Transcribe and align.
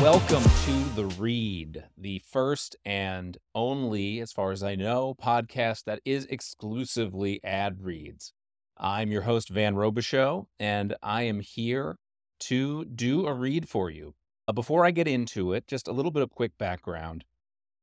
Welcome 0.00 0.44
to 0.44 0.94
The 0.94 1.04
Read, 1.18 1.84
the 1.98 2.22
first 2.24 2.74
and 2.86 3.36
only, 3.54 4.20
as 4.20 4.32
far 4.32 4.50
as 4.50 4.62
I 4.62 4.74
know, 4.74 5.14
podcast 5.22 5.84
that 5.84 6.00
is 6.06 6.24
exclusively 6.30 7.38
ad 7.44 7.82
reads. 7.82 8.32
I'm 8.78 9.12
your 9.12 9.20
host, 9.22 9.50
Van 9.50 9.74
Robichaux, 9.74 10.46
and 10.58 10.96
I 11.02 11.24
am 11.24 11.40
here 11.40 11.96
to 12.40 12.86
do 12.86 13.26
a 13.26 13.34
read 13.34 13.68
for 13.68 13.90
you. 13.90 14.14
Uh, 14.48 14.54
before 14.54 14.86
I 14.86 14.90
get 14.90 15.06
into 15.06 15.52
it, 15.52 15.66
just 15.66 15.86
a 15.86 15.92
little 15.92 16.10
bit 16.10 16.22
of 16.22 16.30
quick 16.30 16.52
background. 16.56 17.26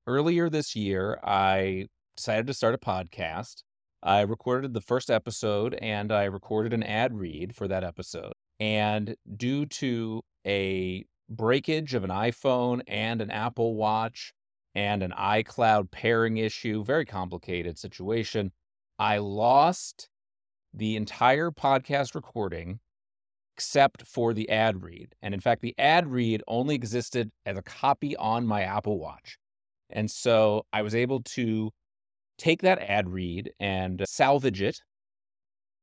Earlier 0.07 0.49
this 0.49 0.75
year, 0.75 1.20
I 1.23 1.86
decided 2.15 2.47
to 2.47 2.55
start 2.55 2.73
a 2.73 2.79
podcast. 2.79 3.61
I 4.02 4.21
recorded 4.21 4.73
the 4.73 4.81
first 4.81 5.11
episode 5.11 5.75
and 5.84 6.11
I 6.11 6.23
recorded 6.23 6.73
an 6.73 6.81
ad 6.81 7.13
read 7.13 7.55
for 7.55 7.68
that 7.68 7.83
episode. 7.83 8.33
And 8.59 9.15
due 9.36 9.68
to 9.68 10.23
a 10.47 11.05
breakage 11.29 11.93
of 11.93 12.04
an 12.04 12.09
iPhone 12.09 12.81
and 12.87 13.21
an 13.21 13.31
Apple 13.31 13.75
Watch 13.75 14.33
and 14.75 15.01
an 15.01 15.11
iCloud 15.11 15.91
pairing 15.91 16.37
issue, 16.37 16.83
very 16.83 17.05
complicated 17.05 17.77
situation, 17.77 18.51
I 18.99 19.18
lost 19.18 20.09
the 20.73 20.95
entire 20.95 21.51
podcast 21.51 22.15
recording 22.15 22.79
except 23.55 24.04
for 24.05 24.35
the 24.35 24.49
ad 24.49 24.83
read. 24.83 25.15
And 25.23 25.33
in 25.33 25.39
fact, 25.39 25.63
the 25.63 25.73
ad 25.79 26.07
read 26.07 26.43
only 26.47 26.75
existed 26.75 27.32
as 27.43 27.57
a 27.57 27.63
copy 27.63 28.15
on 28.15 28.46
my 28.46 28.61
Apple 28.61 28.99
Watch. 28.99 29.39
And 29.89 30.11
so 30.11 30.65
I 30.71 30.83
was 30.83 30.93
able 30.93 31.23
to 31.23 31.71
take 32.38 32.61
that 32.61 32.80
ad 32.80 33.09
read 33.09 33.52
and 33.59 34.03
salvage 34.07 34.61
it. 34.61 34.80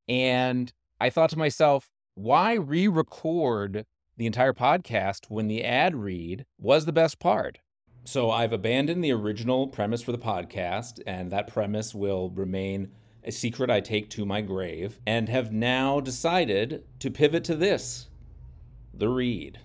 And 0.09 0.73
I 1.01 1.11
thought 1.11 1.31
to 1.31 1.39
myself, 1.39 1.89
why 2.15 2.55
re 2.55 2.87
record 2.87 3.85
the 4.17 4.27
entire 4.27 4.53
podcast 4.53 5.27
when 5.29 5.49
the 5.49 5.65
ad 5.65 5.95
read 5.95 6.47
was 6.59 6.85
the 6.85 6.93
best 6.93 7.19
part? 7.19 7.59
So 8.05 8.31
I've 8.31 8.53
abandoned 8.53 9.03
the 9.03 9.13
original 9.13 9.67
premise 9.67 10.03
for 10.03 10.13
the 10.13 10.19
podcast, 10.19 11.01
and 11.07 11.31
that 11.31 11.49
premise 11.49 11.95
will 11.95 12.31
remain 12.31 12.91
a 13.25 13.33
secret 13.33 13.71
I 13.71 13.81
take 13.81 14.11
to 14.11 14.27
my 14.27 14.43
grave, 14.43 14.99
and 15.07 15.29
have 15.29 15.53
now 15.53 16.01
decided 16.01 16.85
to 16.99 17.11
pivot 17.11 17.45
to 17.45 17.57
this 17.57 18.09
the 18.93 19.09
read. 19.09 19.59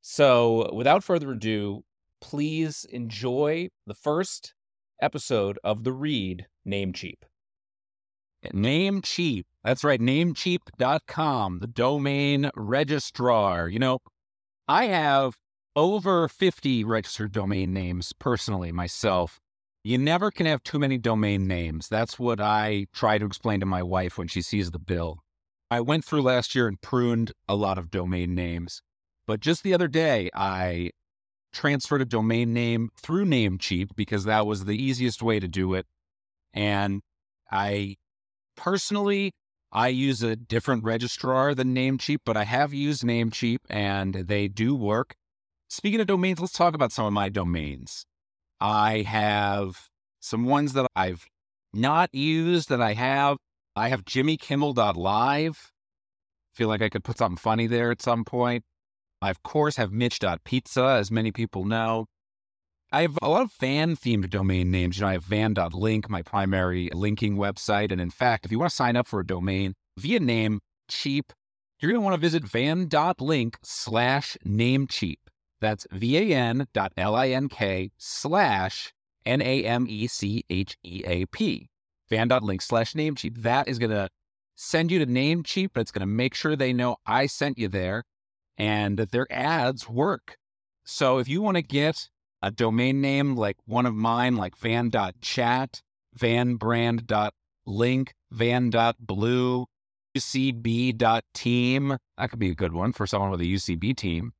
So 0.00 0.70
without 0.74 1.04
further 1.04 1.32
ado, 1.32 1.84
please 2.20 2.84
enjoy 2.90 3.68
the 3.86 3.94
first 3.94 4.54
episode 5.00 5.58
of 5.62 5.84
The 5.84 5.92
Read 5.92 6.46
Namecheap. 6.66 7.22
Namecheap. 8.46 9.44
That's 9.64 9.84
right, 9.84 10.00
namecheap.com, 10.00 11.58
the 11.58 11.66
domain 11.66 12.50
registrar. 12.56 13.68
You 13.68 13.78
know, 13.78 13.98
I 14.66 14.86
have 14.86 15.36
over 15.76 16.28
50 16.28 16.84
registered 16.84 17.32
domain 17.32 17.72
names 17.72 18.12
personally 18.18 18.72
myself. 18.72 19.40
You 19.84 19.98
never 19.98 20.30
can 20.30 20.46
have 20.46 20.62
too 20.62 20.78
many 20.78 20.98
domain 20.98 21.46
names. 21.46 21.88
That's 21.88 22.18
what 22.18 22.40
I 22.40 22.86
try 22.92 23.18
to 23.18 23.26
explain 23.26 23.60
to 23.60 23.66
my 23.66 23.82
wife 23.82 24.18
when 24.18 24.28
she 24.28 24.42
sees 24.42 24.70
the 24.70 24.78
bill. 24.78 25.20
I 25.70 25.80
went 25.80 26.04
through 26.04 26.22
last 26.22 26.54
year 26.54 26.66
and 26.66 26.80
pruned 26.80 27.32
a 27.48 27.54
lot 27.54 27.78
of 27.78 27.90
domain 27.90 28.34
names. 28.34 28.82
But 29.26 29.40
just 29.40 29.62
the 29.62 29.74
other 29.74 29.88
day, 29.88 30.30
I 30.34 30.90
transferred 31.52 32.02
a 32.02 32.06
domain 32.06 32.52
name 32.52 32.90
through 32.96 33.26
Namecheap 33.26 33.90
because 33.94 34.24
that 34.24 34.46
was 34.46 34.64
the 34.64 34.82
easiest 34.82 35.22
way 35.22 35.38
to 35.38 35.48
do 35.48 35.74
it. 35.74 35.86
And 36.54 37.02
I 37.50 37.96
personally, 38.58 39.32
I 39.72 39.88
use 39.88 40.22
a 40.22 40.36
different 40.36 40.84
registrar 40.84 41.54
than 41.54 41.74
Namecheap, 41.74 42.18
but 42.26 42.36
I 42.36 42.44
have 42.44 42.74
used 42.74 43.02
Namecheap 43.02 43.58
and 43.70 44.14
they 44.14 44.48
do 44.48 44.74
work. 44.74 45.14
Speaking 45.70 46.00
of 46.00 46.06
domains, 46.06 46.40
let's 46.40 46.52
talk 46.52 46.74
about 46.74 46.92
some 46.92 47.06
of 47.06 47.12
my 47.12 47.28
domains. 47.28 48.04
I 48.60 49.02
have 49.02 49.88
some 50.20 50.44
ones 50.44 50.72
that 50.72 50.86
I've 50.96 51.26
not 51.72 52.14
used 52.14 52.68
that 52.70 52.82
I 52.82 52.94
have. 52.94 53.36
I 53.76 53.88
have 53.88 54.04
jimmykimmel.live. 54.04 55.70
Feel 56.54 56.68
like 56.68 56.82
I 56.82 56.88
could 56.88 57.04
put 57.04 57.18
something 57.18 57.36
funny 57.36 57.66
there 57.66 57.90
at 57.90 58.02
some 58.02 58.24
point. 58.24 58.64
I, 59.22 59.30
of 59.30 59.42
course, 59.42 59.76
have 59.76 59.92
Mitch.pizza, 59.92 60.84
as 60.84 61.10
many 61.10 61.30
people 61.30 61.64
know. 61.64 62.06
I 62.90 63.02
have 63.02 63.18
a 63.20 63.28
lot 63.28 63.42
of 63.42 63.52
Van 63.52 63.96
themed 63.96 64.30
domain 64.30 64.70
names. 64.70 64.96
You 64.96 65.02
know, 65.02 65.08
I 65.08 65.12
have 65.12 65.24
van.link, 65.24 66.08
my 66.08 66.22
primary 66.22 66.88
linking 66.94 67.36
website. 67.36 67.92
And 67.92 68.00
in 68.00 68.10
fact, 68.10 68.46
if 68.46 68.50
you 68.50 68.58
want 68.58 68.70
to 68.70 68.76
sign 68.76 68.96
up 68.96 69.06
for 69.06 69.20
a 69.20 69.26
domain 69.26 69.74
via 69.98 70.20
name 70.20 70.60
cheap, 70.88 71.34
you're 71.78 71.92
going 71.92 72.00
to 72.00 72.04
want 72.04 72.14
to 72.14 72.20
visit 72.20 72.44
van.link 72.44 73.58
slash 73.62 74.38
namecheap. 74.46 75.18
That's 75.60 75.86
van.link 75.92 76.72
slash 77.98 78.92
N 79.26 79.42
A 79.42 79.64
M 79.64 79.86
E 79.88 80.06
C 80.06 80.44
H 80.48 80.78
E 80.82 81.02
A 81.04 81.26
P. 81.26 81.68
Van.link 82.08 82.62
slash 82.62 82.94
namecheap. 82.94 83.42
That 83.42 83.68
is 83.68 83.78
going 83.78 83.90
to 83.90 84.08
send 84.56 84.90
you 84.90 84.98
to 84.98 85.06
Namecheap, 85.06 85.70
but 85.74 85.82
it's 85.82 85.92
going 85.92 86.00
to 86.00 86.06
make 86.06 86.34
sure 86.34 86.56
they 86.56 86.72
know 86.72 86.96
I 87.06 87.26
sent 87.26 87.58
you 87.58 87.68
there 87.68 88.04
and 88.56 88.98
that 88.98 89.12
their 89.12 89.26
ads 89.30 89.88
work. 89.88 90.38
So 90.84 91.18
if 91.18 91.28
you 91.28 91.42
want 91.42 91.56
to 91.56 91.62
get 91.62 92.08
a 92.42 92.50
domain 92.50 93.00
name 93.00 93.36
like 93.36 93.56
one 93.66 93.86
of 93.86 93.94
mine, 93.94 94.36
like 94.36 94.56
van.chat, 94.56 95.82
vanbrand.link, 96.18 98.14
van.blue, 98.30 99.66
ucb.team, 100.16 101.96
that 102.16 102.30
could 102.30 102.38
be 102.38 102.50
a 102.50 102.54
good 102.54 102.72
one 102.72 102.92
for 102.92 103.06
someone 103.06 103.30
with 103.30 103.40
a 103.40 103.44
UCB 103.44 103.96
team. 103.96 104.32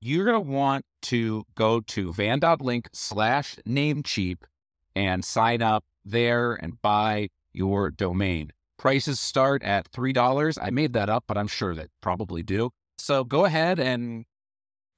You're 0.00 0.24
going 0.24 0.44
to 0.44 0.50
want 0.50 0.84
to 1.02 1.44
go 1.54 1.80
to 1.80 2.12
van.link 2.12 2.88
slash 2.92 3.56
namecheap 3.66 4.38
and 4.94 5.24
sign 5.24 5.62
up 5.62 5.84
there 6.04 6.54
and 6.54 6.80
buy 6.80 7.28
your 7.52 7.90
domain. 7.90 8.52
Prices 8.78 9.18
start 9.18 9.62
at 9.62 9.90
$3. 9.90 10.58
I 10.60 10.70
made 10.70 10.92
that 10.92 11.08
up, 11.08 11.24
but 11.26 11.38
I'm 11.38 11.48
sure 11.48 11.74
that 11.74 11.88
probably 12.00 12.42
do. 12.42 12.70
So 12.98 13.24
go 13.24 13.44
ahead 13.46 13.80
and 13.80 14.26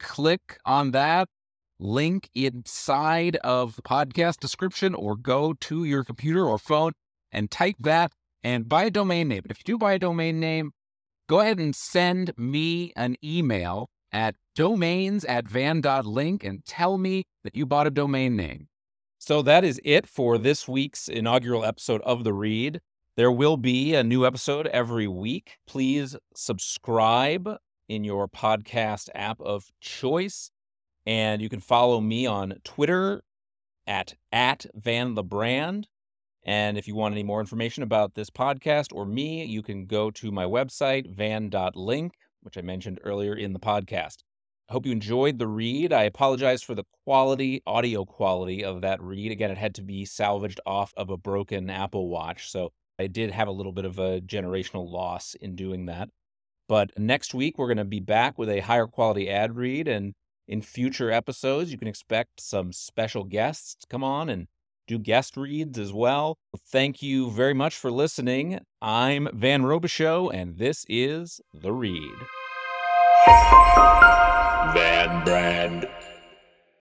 click 0.00 0.58
on 0.64 0.90
that 0.92 1.28
link 1.78 2.28
inside 2.34 3.36
of 3.36 3.76
the 3.76 3.82
podcast 3.82 4.38
description 4.38 4.94
or 4.94 5.16
go 5.16 5.52
to 5.54 5.84
your 5.84 6.04
computer 6.04 6.44
or 6.44 6.58
phone 6.58 6.92
and 7.30 7.50
type 7.50 7.76
that 7.80 8.12
and 8.42 8.68
buy 8.68 8.84
a 8.84 8.90
domain 8.90 9.28
name. 9.28 9.42
But 9.42 9.50
if 9.50 9.58
you 9.58 9.74
do 9.74 9.78
buy 9.78 9.94
a 9.94 9.98
domain 9.98 10.40
name, 10.40 10.72
go 11.28 11.40
ahead 11.40 11.58
and 11.58 11.74
send 11.74 12.32
me 12.36 12.92
an 12.96 13.16
email 13.22 13.90
at 14.12 14.34
domains 14.54 15.24
at 15.24 15.48
van.link 15.48 16.42
and 16.42 16.64
tell 16.64 16.98
me 16.98 17.24
that 17.44 17.56
you 17.56 17.66
bought 17.66 17.86
a 17.86 17.90
domain 17.90 18.36
name. 18.36 18.68
So 19.18 19.42
that 19.42 19.64
is 19.64 19.80
it 19.84 20.06
for 20.06 20.38
this 20.38 20.66
week's 20.66 21.08
inaugural 21.08 21.64
episode 21.64 22.00
of 22.02 22.24
The 22.24 22.32
Read. 22.32 22.80
There 23.16 23.32
will 23.32 23.56
be 23.56 23.94
a 23.94 24.04
new 24.04 24.24
episode 24.24 24.68
every 24.68 25.08
week. 25.08 25.58
Please 25.66 26.16
subscribe 26.34 27.56
in 27.88 28.04
your 28.04 28.28
podcast 28.28 29.08
app 29.14 29.40
of 29.40 29.70
choice. 29.80 30.50
And 31.08 31.40
you 31.40 31.48
can 31.48 31.60
follow 31.60 32.02
me 32.02 32.26
on 32.26 32.52
Twitter 32.64 33.22
at, 33.86 34.14
at 34.30 34.66
Van 34.74 35.14
the 35.14 35.22
Brand. 35.22 35.88
And 36.44 36.76
if 36.76 36.86
you 36.86 36.94
want 36.94 37.14
any 37.14 37.22
more 37.22 37.40
information 37.40 37.82
about 37.82 38.14
this 38.14 38.28
podcast 38.28 38.88
or 38.92 39.06
me, 39.06 39.42
you 39.46 39.62
can 39.62 39.86
go 39.86 40.10
to 40.10 40.30
my 40.30 40.44
website, 40.44 41.10
van.link, 41.10 42.12
which 42.42 42.58
I 42.58 42.60
mentioned 42.60 43.00
earlier 43.04 43.34
in 43.34 43.54
the 43.54 43.58
podcast. 43.58 44.18
I 44.68 44.74
hope 44.74 44.84
you 44.84 44.92
enjoyed 44.92 45.38
the 45.38 45.48
read. 45.48 45.94
I 45.94 46.02
apologize 46.02 46.62
for 46.62 46.74
the 46.74 46.84
quality, 47.06 47.62
audio 47.66 48.04
quality 48.04 48.62
of 48.62 48.82
that 48.82 49.00
read. 49.00 49.32
Again, 49.32 49.50
it 49.50 49.56
had 49.56 49.76
to 49.76 49.82
be 49.82 50.04
salvaged 50.04 50.60
off 50.66 50.92
of 50.94 51.08
a 51.08 51.16
broken 51.16 51.70
Apple 51.70 52.10
Watch. 52.10 52.50
So 52.50 52.68
I 52.98 53.06
did 53.06 53.30
have 53.30 53.48
a 53.48 53.52
little 53.52 53.72
bit 53.72 53.86
of 53.86 53.98
a 53.98 54.20
generational 54.20 54.86
loss 54.86 55.34
in 55.40 55.56
doing 55.56 55.86
that. 55.86 56.10
But 56.68 56.90
next 56.98 57.32
week, 57.32 57.56
we're 57.56 57.68
going 57.68 57.78
to 57.78 57.86
be 57.86 58.00
back 58.00 58.36
with 58.36 58.50
a 58.50 58.60
higher 58.60 58.86
quality 58.86 59.30
ad 59.30 59.56
read. 59.56 59.88
And 59.88 60.12
in 60.48 60.62
future 60.62 61.10
episodes, 61.12 61.70
you 61.70 61.78
can 61.78 61.86
expect 61.86 62.40
some 62.40 62.72
special 62.72 63.22
guests 63.22 63.76
to 63.80 63.86
come 63.86 64.02
on 64.02 64.28
and 64.30 64.48
do 64.86 64.98
guest 64.98 65.36
reads 65.36 65.78
as 65.78 65.92
well. 65.92 66.38
Thank 66.56 67.02
you 67.02 67.30
very 67.30 67.52
much 67.52 67.76
for 67.76 67.90
listening. 67.90 68.60
I'm 68.80 69.28
Van 69.34 69.62
Robichaux, 69.62 70.32
and 70.32 70.56
this 70.56 70.86
is 70.88 71.40
The 71.52 71.72
Read. 71.72 72.14
Van 74.72 75.24
Brand. 75.24 75.88